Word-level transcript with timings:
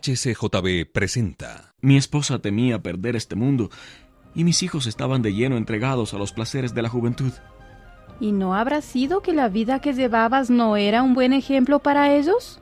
HCJB 0.00 0.90
presenta. 0.90 1.74
Mi 1.80 1.96
esposa 1.96 2.38
temía 2.38 2.82
perder 2.82 3.16
este 3.16 3.36
mundo 3.36 3.70
y 4.34 4.44
mis 4.44 4.62
hijos 4.62 4.86
estaban 4.86 5.22
de 5.22 5.34
lleno 5.34 5.56
entregados 5.56 6.14
a 6.14 6.18
los 6.18 6.32
placeres 6.32 6.74
de 6.74 6.82
la 6.82 6.88
juventud. 6.88 7.32
¿Y 8.18 8.32
no 8.32 8.54
habrá 8.54 8.80
sido 8.80 9.20
que 9.20 9.32
la 9.32 9.48
vida 9.48 9.80
que 9.80 9.92
llevabas 9.92 10.50
no 10.50 10.76
era 10.76 11.02
un 11.02 11.14
buen 11.14 11.32
ejemplo 11.32 11.80
para 11.80 12.14
ellos? 12.14 12.60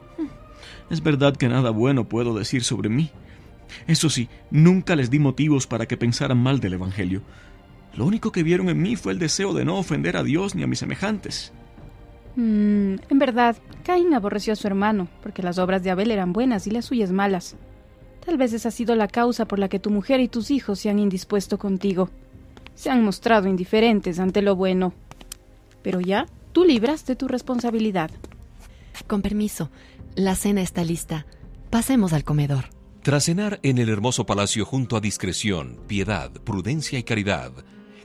Es 0.90 1.03
verdad 1.03 1.36
que 1.36 1.48
nada 1.48 1.71
bueno 1.71 2.09
puedo 2.09 2.35
decir 2.35 2.64
sobre 2.64 2.89
mí. 2.89 3.11
Eso 3.86 4.09
sí, 4.09 4.29
nunca 4.50 4.96
les 4.96 5.11
di 5.11 5.18
motivos 5.18 5.66
para 5.66 5.86
que 5.86 5.96
pensaran 5.96 6.39
mal 6.39 6.61
del 6.61 6.75
Evangelio. 6.75 7.23
Lo 7.95 8.07
único 8.07 8.32
que 8.32 8.43
vieron 8.43 8.68
en 8.68 8.81
mí 8.81 8.96
fue 8.96 9.12
el 9.12 9.18
deseo 9.18 9.53
de 9.53 9.64
no 9.64 9.76
ofender 9.76 10.17
a 10.17 10.23
Dios 10.23 10.54
ni 10.54 10.62
a 10.62 10.67
mis 10.67 10.79
semejantes. 10.79 11.53
Mm, 12.38 13.00
en 13.08 13.18
verdad, 13.18 13.56
Caín 13.82 14.14
aborreció 14.14 14.52
a 14.52 14.56
su 14.56 14.68
hermano, 14.68 15.08
porque 15.24 15.42
las 15.42 15.58
obras 15.58 15.82
de 15.82 15.90
Abel 15.90 16.12
eran 16.12 16.32
buenas 16.32 16.68
y 16.68 16.70
las 16.70 16.84
suyas 16.84 17.11
malas. 17.11 17.56
Tal 18.24 18.36
vez 18.36 18.52
esa 18.52 18.68
ha 18.68 18.70
sido 18.70 18.94
la 18.94 19.08
causa 19.08 19.48
por 19.48 19.58
la 19.58 19.68
que 19.68 19.80
tu 19.80 19.90
mujer 19.90 20.20
y 20.20 20.28
tus 20.28 20.52
hijos 20.52 20.78
se 20.78 20.88
han 20.88 21.00
indispuesto 21.00 21.58
contigo. 21.58 22.11
Se 22.76 22.90
han 22.90 23.02
mostrado 23.02 23.48
indiferentes 23.48 24.20
ante 24.20 24.40
lo 24.40 24.54
bueno. 24.54 24.94
Pero 25.82 26.00
ya, 26.00 26.26
tú 26.52 26.64
libraste 26.64 27.16
tu 27.16 27.26
responsabilidad. 27.26 28.12
Con 29.08 29.20
permiso, 29.20 29.72
la 30.14 30.36
cena 30.36 30.62
está 30.62 30.84
lista. 30.84 31.26
Pasemos 31.70 32.12
al 32.12 32.22
comedor. 32.22 32.66
Tras 33.02 33.25
cenar 33.25 33.58
en 33.64 33.78
el 33.78 33.89
hermoso 33.89 34.27
palacio 34.27 34.64
junto 34.64 34.97
a 34.97 35.00
discreción, 35.00 35.80
piedad, 35.89 36.30
prudencia 36.30 37.00
y 37.00 37.02
caridad, 37.02 37.50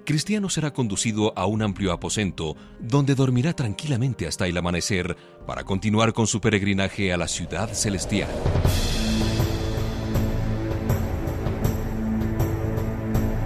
Cristiano 0.06 0.50
será 0.50 0.74
conducido 0.74 1.32
a 1.38 1.46
un 1.46 1.62
amplio 1.62 1.94
aposento 1.94 2.58
donde 2.80 3.16
dormirá 3.16 3.54
tranquilamente 3.54 4.28
hasta 4.28 4.48
el 4.48 4.58
amanecer 4.58 5.16
para 5.48 5.64
continuar 5.64 6.12
con 6.12 6.28
su 6.28 6.42
peregrinaje 6.42 7.14
a 7.14 7.18
la 7.18 7.28
ciudad 7.30 7.70
celestial. 7.74 8.30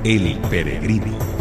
El 0.04 0.40
peregrino. 0.50 1.37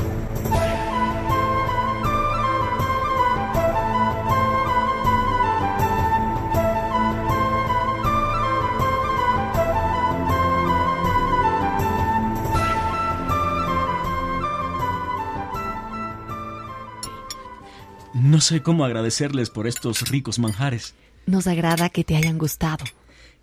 No 18.18 18.40
sé 18.40 18.62
cómo 18.62 18.86
agradecerles 18.86 19.50
por 19.50 19.66
estos 19.66 20.08
ricos 20.08 20.38
manjares. 20.38 20.94
Nos 21.26 21.46
agrada 21.46 21.90
que 21.90 22.02
te 22.02 22.16
hayan 22.16 22.38
gustado. 22.38 22.86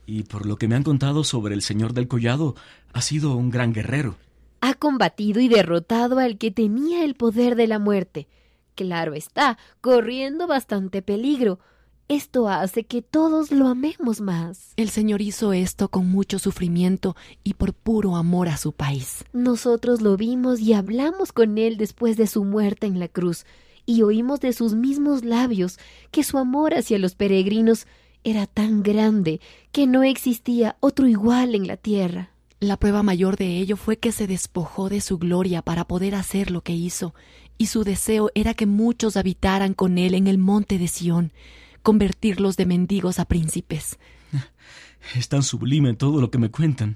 Y 0.08 0.24
por 0.24 0.48
lo 0.48 0.56
que 0.56 0.68
me 0.68 0.74
han 0.74 0.82
contado 0.82 1.24
sobre 1.24 1.54
el 1.54 1.62
señor 1.62 1.94
del 1.94 2.08
collado, 2.08 2.56
ha 2.92 3.04
sido 3.04 3.36
un 3.36 3.52
gran 3.52 3.72
guerrero. 3.72 4.16
Ha 4.62 4.74
combatido 4.74 5.42
y 5.42 5.48
derrotado 5.48 6.18
al 6.18 6.40
que 6.40 6.50
tenía 6.50 7.06
el 7.06 7.14
poder 7.14 7.56
de 7.56 7.68
la 7.68 7.78
muerte. 7.78 8.28
Claro 8.74 9.14
está, 9.14 9.60
corriendo 9.80 10.48
bastante 10.48 11.04
peligro. 11.04 11.60
Esto 12.08 12.50
hace 12.50 12.86
que 12.86 13.04
todos 13.04 13.52
lo 13.52 13.68
amemos 13.68 14.22
más. 14.22 14.74
El 14.76 14.90
Señor 14.90 15.22
hizo 15.22 15.54
esto 15.54 15.90
con 15.90 16.10
mucho 16.10 16.40
sufrimiento 16.40 17.16
y 17.44 17.54
por 17.54 17.76
puro 17.76 18.16
amor 18.16 18.50
a 18.50 18.58
su 18.58 18.72
país. 18.72 19.24
Nosotros 19.34 20.02
lo 20.02 20.18
vimos 20.18 20.60
y 20.60 20.74
hablamos 20.74 21.32
con 21.32 21.60
él 21.60 21.78
después 21.78 22.18
de 22.18 22.26
su 22.26 22.44
muerte 22.44 22.88
en 22.88 23.00
la 23.00 23.08
cruz, 23.08 23.46
y 23.86 24.02
oímos 24.02 24.40
de 24.40 24.54
sus 24.54 24.74
mismos 24.74 25.24
labios 25.24 25.80
que 26.12 26.24
su 26.24 26.38
amor 26.38 26.74
hacia 26.74 27.00
los 27.00 27.16
peregrinos 27.16 27.88
era 28.24 28.48
tan 28.48 28.84
grande 28.84 29.42
que 29.72 29.88
no 29.88 30.04
existía 30.04 30.78
otro 30.80 31.08
igual 31.08 31.56
en 31.56 31.68
la 31.68 31.78
tierra. 31.78 32.30
La 32.60 32.78
prueba 32.78 33.04
mayor 33.04 33.36
de 33.36 33.58
ello 33.58 33.76
fue 33.76 33.98
que 33.98 34.14
se 34.14 34.26
despojó 34.26 34.88
de 34.88 35.02
su 35.02 35.18
gloria 35.18 35.62
para 35.62 35.86
poder 35.86 36.16
hacer 36.16 36.50
lo 36.50 36.62
que 36.62 36.72
hizo, 36.72 37.14
y 37.58 37.66
su 37.68 37.84
deseo 37.84 38.30
era 38.36 38.54
que 38.54 38.66
muchos 38.66 39.18
habitaran 39.18 39.74
con 39.74 39.98
él 39.98 40.14
en 40.14 40.28
el 40.28 40.38
monte 40.38 40.78
de 40.78 40.88
Sión, 40.88 41.34
convertirlos 41.82 42.56
de 42.56 42.66
mendigos 42.66 43.20
a 43.20 43.26
príncipes. 43.26 44.00
Es 45.18 45.28
tan 45.28 45.44
sublime 45.44 45.94
todo 45.96 46.22
lo 46.22 46.32
que 46.32 46.38
me 46.38 46.50
cuentan. 46.50 46.96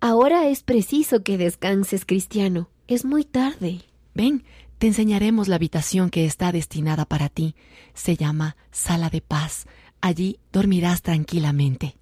Ahora 0.00 0.48
es 0.48 0.62
preciso 0.62 1.22
que 1.22 1.36
descanses, 1.36 2.06
cristiano. 2.06 2.70
Es 2.88 3.04
muy 3.04 3.24
tarde. 3.24 3.82
Ven, 4.14 4.42
te 4.82 4.88
enseñaremos 4.88 5.46
la 5.46 5.54
habitación 5.54 6.10
que 6.10 6.24
está 6.24 6.50
destinada 6.50 7.04
para 7.04 7.28
ti. 7.28 7.54
Se 7.94 8.16
llama 8.16 8.56
Sala 8.72 9.10
de 9.10 9.20
Paz. 9.20 9.66
Allí 10.00 10.40
dormirás 10.50 11.02
tranquilamente. 11.02 11.94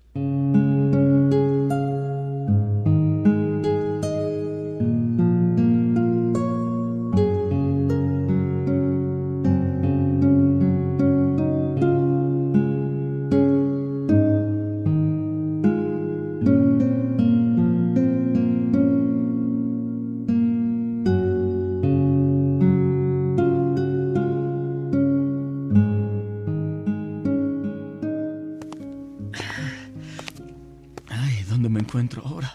Ay, 31.70 31.74
¿dónde 31.74 31.80
me 31.80 31.80
encuentro 31.80 32.22
ahora? 32.26 32.54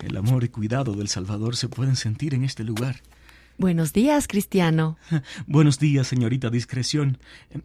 El 0.00 0.16
amor 0.16 0.44
y 0.44 0.48
cuidado 0.48 0.92
del 0.92 1.08
Salvador 1.08 1.56
se 1.56 1.68
pueden 1.68 1.96
sentir 1.96 2.34
en 2.34 2.44
este 2.44 2.62
lugar. 2.62 3.02
Buenos 3.56 3.92
días, 3.92 4.28
Cristiano. 4.28 4.96
Buenos 5.48 5.80
días, 5.80 6.06
señorita 6.06 6.50
Discreción. 6.50 7.18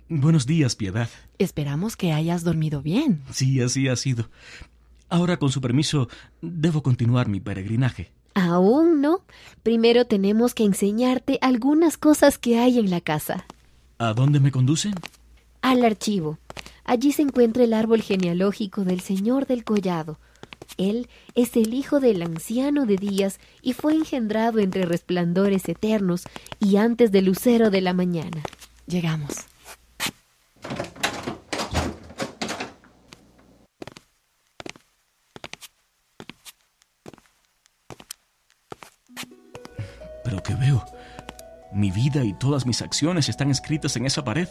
Buenos 0.10 0.48
días, 0.48 0.76
Piedad. 0.76 1.10
Esperamos 1.38 1.96
que 1.96 2.12
hayas 2.12 2.44
dormido 2.44 2.82
bien. 2.82 3.22
Sí, 3.32 3.62
así 3.62 3.88
ha 3.88 3.96
sido. 3.96 4.32
Ahora, 5.10 5.38
con 5.38 5.52
su 5.52 5.62
permiso, 5.62 6.10
debo 6.42 6.82
continuar 6.82 7.28
mi 7.28 7.40
peregrinaje. 7.40 8.12
Aún 8.34 9.00
no. 9.00 9.22
Primero 9.62 10.06
tenemos 10.08 10.56
que 10.56 10.64
enseñarte 10.64 11.38
algunas 11.42 11.98
cosas 11.98 12.40
que 12.40 12.58
hay 12.58 12.80
en 12.80 12.90
la 12.90 13.00
casa. 13.00 13.46
¿A 14.00 14.14
dónde 14.16 14.40
me 14.40 14.52
conducen? 14.52 14.96
Al 15.62 15.86
archivo. 15.86 16.40
Allí 16.86 17.12
se 17.12 17.22
encuentra 17.22 17.64
el 17.64 17.74
árbol 17.74 18.02
genealógico 18.02 18.84
del 18.84 19.00
señor 19.00 19.48
del 19.48 19.64
collado. 19.64 20.20
Él 20.78 21.08
es 21.36 21.56
el 21.56 21.74
hijo 21.74 22.00
del 22.00 22.22
anciano 22.22 22.86
de 22.86 22.98
días 22.98 23.40
y 23.62 23.74
fue 23.74 23.94
engendrado 23.94 24.60
entre 24.60 24.86
resplandores 24.86 25.68
eternos 25.70 26.24
y 26.60 26.78
antes 26.78 27.12
del 27.12 27.26
lucero 27.26 27.70
de 27.70 27.82
la 27.82 27.94
mañana. 27.94 28.44
Llegamos. 28.88 29.46
Pero 40.24 40.42
¿qué 40.44 40.56
veo? 40.56 40.84
Mi 41.74 41.92
vida 41.92 42.24
y 42.24 42.34
todas 42.34 42.66
mis 42.66 42.82
acciones 42.82 43.30
están 43.30 43.50
escritas 43.52 43.96
en 43.96 44.06
esa 44.06 44.24
pared. 44.24 44.48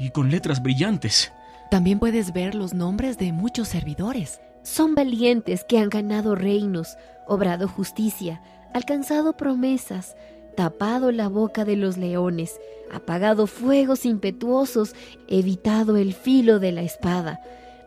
Y 0.00 0.10
con 0.10 0.30
letras 0.30 0.62
brillantes. 0.62 1.32
También 1.70 2.00
puedes 2.00 2.32
ver 2.32 2.56
los 2.56 2.74
nombres 2.74 3.18
de 3.18 3.32
muchos 3.32 3.68
servidores. 3.68 4.40
Son 4.62 4.96
valientes 4.96 5.64
que 5.64 5.78
han 5.78 5.88
ganado 5.88 6.34
reinos, 6.34 6.96
obrado 7.28 7.68
justicia, 7.68 8.42
alcanzado 8.74 9.36
promesas, 9.36 10.16
tapado 10.56 11.12
la 11.12 11.28
boca 11.28 11.64
de 11.64 11.76
los 11.76 11.96
leones, 11.96 12.58
apagado 12.92 13.46
fuegos 13.46 14.04
impetuosos, 14.04 14.94
evitado 15.28 15.96
el 15.96 16.12
filo 16.12 16.58
de 16.58 16.72
la 16.72 16.82
espada, 16.82 17.40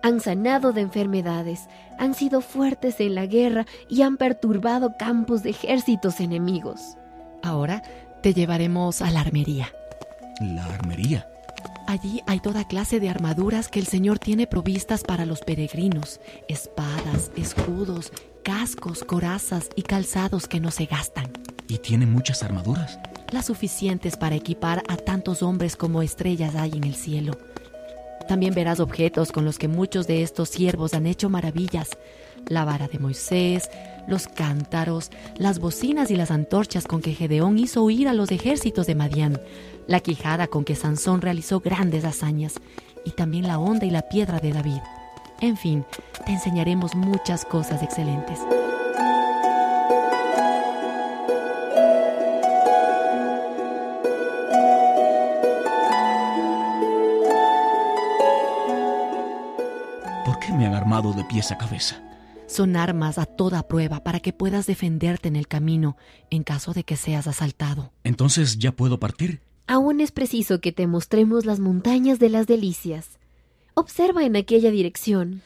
han 0.04 0.19
sanado 0.19 0.74
de 0.74 0.81
enfermedades, 0.81 1.69
han 1.98 2.13
sido 2.13 2.42
fuertes 2.42 3.00
en 3.00 3.16
la 3.16 3.25
guerra 3.25 3.66
y 3.89 4.01
han 4.01 4.18
perturbado 4.18 4.95
campos 5.00 5.44
de 5.44 5.51
ejércitos 5.51 6.19
enemigos. 6.19 6.98
Ahora 7.42 7.81
te 8.21 8.33
llevaremos 8.33 9.01
a 9.01 9.09
la 9.12 9.21
armería. 9.21 9.69
La 10.42 10.66
armería. 10.66 11.27
Allí 11.88 12.21
hay 12.27 12.39
toda 12.39 12.68
clase 12.68 13.00
de 13.00 13.09
armaduras 13.09 13.68
que 13.68 13.80
el 13.80 13.88
Señor 13.88 14.19
tiene 14.19 14.47
provistas 14.47 15.03
para 15.03 15.25
los 15.25 15.41
peregrinos, 15.41 16.19
espadas, 16.47 17.31
escudos, 17.35 18.12
cascos, 18.44 19.03
corazas 19.03 19.69
y 19.75 19.81
calzados 19.83 20.47
que 20.47 20.59
no 20.59 20.71
se 20.71 20.85
gastan. 20.85 21.31
¿Y 21.68 21.77
tiene 21.80 22.06
muchas 22.06 22.44
armaduras? 22.44 23.00
Las 23.31 23.47
suficientes 23.47 24.15
para 24.15 24.35
equipar 24.35 24.83
a 24.88 24.95
tantos 24.95 25.44
hombres 25.44 25.75
como 25.75 26.01
estrellas 26.01 26.56
hay 26.56 26.71
en 26.71 26.83
el 26.83 26.95
cielo. 26.95 27.38
También 28.27 28.53
verás 28.53 28.80
objetos 28.80 29.31
con 29.31 29.44
los 29.44 29.59
que 29.59 29.68
muchos 29.68 30.07
de 30.07 30.24
estos 30.24 30.50
siervos 30.50 30.94
han 30.94 31.06
hecho 31.06 31.30
maravillas. 31.30 31.89
La 32.47 32.63
vara 32.63 32.88
de 32.88 33.00
Moisés, 33.00 33.69
los 34.08 34.28
cántaros, 34.28 35.12
las 35.38 35.60
bocinas 35.60 36.12
y 36.12 36.16
las 36.16 36.32
antorchas 36.32 36.86
con 36.86 37.02
que 37.02 37.14
Gedeón 37.14 37.58
hizo 37.60 37.84
huir 37.84 38.08
a 38.08 38.14
los 38.14 38.32
ejércitos 38.32 38.88
de 38.88 38.96
Madián, 38.96 39.40
la 39.88 40.00
quijada 40.00 40.48
con 40.48 40.66
que 40.66 40.76
Sansón 40.76 41.22
realizó 41.22 41.60
grandes 41.60 42.06
hazañas, 42.06 42.56
y 43.06 43.12
también 43.12 43.48
la 43.48 43.60
honda 43.60 43.86
y 43.86 43.90
la 43.90 44.04
piedra 44.04 44.40
de 44.40 44.54
David. 44.54 44.80
En 45.42 45.58
fin, 45.58 45.86
te 46.26 46.32
enseñaremos 46.32 46.96
muchas 46.96 47.44
cosas 47.46 47.84
excelentes. 47.84 48.40
¿Por 60.26 60.40
qué 60.40 60.54
me 60.54 60.66
han 60.66 60.76
armado 60.76 61.12
de 61.12 61.26
pies 61.26 61.52
a 61.52 61.58
cabeza? 61.58 61.98
Son 62.54 62.76
armas 62.76 63.18
a 63.18 63.26
toda 63.26 63.68
prueba 63.68 64.04
para 64.04 64.20
que 64.20 64.32
puedas 64.32 64.68
defenderte 64.68 65.28
en 65.28 65.36
el 65.36 65.48
camino 65.48 65.98
en 66.30 66.44
caso 66.44 66.72
de 66.72 66.84
que 66.84 66.98
seas 66.98 67.26
asaltado. 67.26 67.92
Entonces 68.04 68.60
ya 68.60 68.72
puedo 68.72 69.00
partir. 69.00 69.42
Aún 69.66 70.00
es 70.02 70.12
preciso 70.12 70.62
que 70.62 70.72
te 70.72 70.86
mostremos 70.86 71.48
las 71.48 71.60
montañas 71.60 72.20
de 72.20 72.30
las 72.30 72.46
delicias. 72.46 73.18
Observa 73.74 74.24
en 74.24 74.36
aquella 74.36 74.70
dirección. 74.70 75.42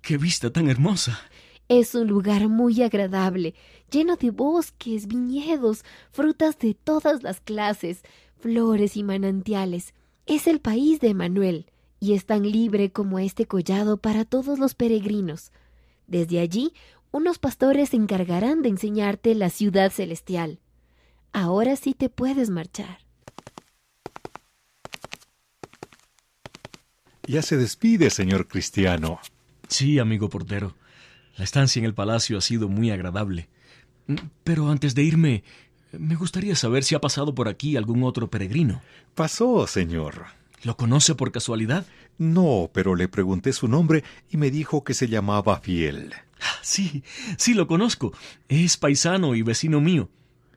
¡Qué 0.00 0.18
vista 0.18 0.50
tan 0.50 0.68
hermosa! 0.68 1.16
Es 1.68 1.94
un 1.94 2.08
lugar 2.08 2.48
muy 2.48 2.82
agradable, 2.82 3.54
lleno 3.88 4.16
de 4.16 4.32
bosques, 4.32 5.06
viñedos, 5.06 5.84
frutas 6.10 6.58
de 6.58 6.74
todas 6.74 7.22
las 7.22 7.38
clases, 7.38 8.02
flores 8.40 8.96
y 8.96 9.04
manantiales. 9.04 9.94
Es 10.26 10.48
el 10.48 10.58
país 10.58 10.98
de 10.98 11.14
Manuel, 11.14 11.66
y 12.00 12.14
es 12.14 12.26
tan 12.26 12.42
libre 12.42 12.90
como 12.90 13.18
este 13.18 13.46
collado 13.46 13.96
para 13.96 14.24
todos 14.24 14.58
los 14.58 14.74
peregrinos. 14.74 15.52
Desde 16.06 16.40
allí, 16.40 16.72
unos 17.10 17.38
pastores 17.38 17.90
se 17.90 17.96
encargarán 17.96 18.62
de 18.62 18.68
enseñarte 18.68 19.34
la 19.34 19.50
ciudad 19.50 19.90
celestial. 19.90 20.60
Ahora 21.32 21.76
sí 21.76 21.94
te 21.94 22.08
puedes 22.08 22.50
marchar. 22.50 22.98
Ya 27.26 27.42
se 27.42 27.56
despide, 27.56 28.10
señor 28.10 28.46
Cristiano. 28.46 29.18
Sí, 29.68 29.98
amigo 29.98 30.28
portero. 30.28 30.76
La 31.36 31.44
estancia 31.44 31.80
en 31.80 31.86
el 31.86 31.94
palacio 31.94 32.38
ha 32.38 32.40
sido 32.40 32.68
muy 32.68 32.90
agradable. 32.90 33.48
Pero 34.44 34.70
antes 34.70 34.94
de 34.94 35.02
irme, 35.02 35.42
me 35.92 36.14
gustaría 36.14 36.54
saber 36.54 36.84
si 36.84 36.94
ha 36.94 37.00
pasado 37.00 37.34
por 37.34 37.48
aquí 37.48 37.76
algún 37.76 38.04
otro 38.04 38.30
peregrino. 38.30 38.80
Pasó, 39.14 39.66
señor. 39.66 40.26
¿Lo 40.62 40.76
conoce 40.76 41.14
por 41.14 41.32
casualidad? 41.32 41.86
No, 42.18 42.70
pero 42.72 42.94
le 42.94 43.08
pregunté 43.08 43.52
su 43.52 43.68
nombre 43.68 44.04
y 44.30 44.36
me 44.36 44.50
dijo 44.50 44.84
que 44.84 44.94
se 44.94 45.08
llamaba 45.08 45.60
Fiel. 45.60 46.14
Ah, 46.40 46.58
sí, 46.62 47.02
sí 47.38 47.54
lo 47.54 47.66
conozco. 47.66 48.12
Es 48.48 48.76
paisano 48.76 49.34
y 49.34 49.42
vecino 49.42 49.80
mío. 49.80 50.08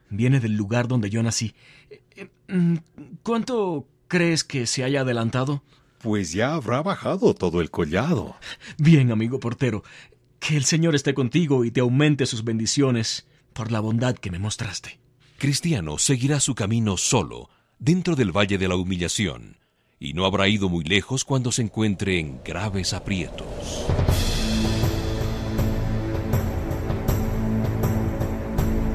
Viene 0.10 0.40
del 0.40 0.56
lugar 0.56 0.88
donde 0.88 1.10
yo 1.10 1.22
nací. 1.22 1.54
Eh, 1.90 2.30
mm, 2.48 2.78
¿Cuánto 3.24 3.88
crees 4.08 4.44
que 4.44 4.66
se 4.66 4.84
haya 4.84 5.02
adelantado? 5.02 5.64
Pues 6.00 6.32
ya 6.32 6.54
habrá 6.54 6.82
bajado 6.82 7.34
todo 7.34 7.62
el 7.62 7.70
collado. 7.70 8.36
Bien, 8.78 9.12
amigo 9.12 9.40
portero. 9.40 9.84
Que 10.40 10.56
el 10.56 10.64
Señor 10.64 10.96
esté 10.96 11.14
contigo 11.14 11.66
y 11.66 11.72
te 11.72 11.82
aumente 11.82 12.26
sus 12.26 12.46
bendiciones 12.46 13.28
por 13.54 13.72
la 13.72 13.82
bondad 13.82 14.16
que 14.16 14.32
me 14.32 14.40
mostraste. 14.40 15.00
Cristiano 15.38 15.98
seguirá 15.98 16.40
su 16.40 16.56
camino 16.56 16.98
solo, 16.98 17.50
dentro 17.78 18.16
del 18.16 18.36
Valle 18.36 18.58
de 18.58 18.68
la 18.68 18.76
Humillación, 18.76 19.58
y 20.00 20.14
no 20.14 20.26
habrá 20.26 20.48
ido 20.48 20.70
muy 20.70 20.84
lejos 20.84 21.26
cuando 21.26 21.52
se 21.52 21.62
encuentre 21.62 22.20
en 22.20 22.42
graves 22.44 22.94
aprietos. 22.94 23.86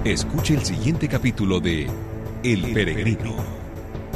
Escuche 0.04 0.54
el 0.54 0.64
siguiente 0.64 1.08
capítulo 1.08 1.60
de 1.60 1.86
El 2.42 2.72
Peregrino. 2.72 3.36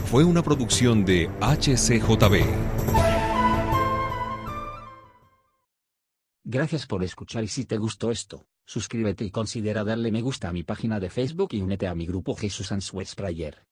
Fue 0.06 0.24
una 0.24 0.42
producción 0.42 1.04
de 1.04 1.30
HCJB. 1.40 2.44
Gracias 6.44 6.86
por 6.86 7.04
escuchar 7.04 7.44
y 7.44 7.48
si 7.48 7.66
te 7.66 7.76
gustó 7.76 8.10
esto, 8.10 8.46
suscríbete 8.64 9.24
y 9.24 9.30
considera 9.30 9.84
darle 9.84 10.10
me 10.10 10.22
gusta 10.22 10.48
a 10.48 10.52
mi 10.52 10.62
página 10.62 10.98
de 10.98 11.10
Facebook 11.10 11.50
y 11.52 11.60
únete 11.60 11.86
a 11.86 11.94
mi 11.94 12.06
grupo 12.06 12.34
Jesús 12.34 12.72
Answers 12.72 13.14
Prayer. 13.14 13.67